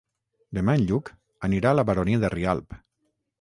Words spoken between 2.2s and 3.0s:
de Rialb.